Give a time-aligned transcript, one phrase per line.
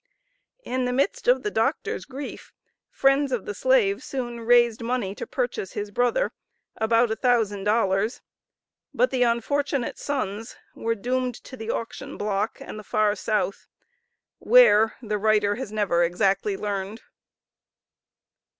[0.63, 2.51] In the midst of the Doctor's grief,
[2.89, 6.31] friends of the slave soon raised money to purchase his brother,
[6.75, 8.21] about $1,000;
[8.95, 13.67] but the unfortunate sons were doomed to the auction block and the far South,
[14.39, 17.01] where, the writer has never exactly learned.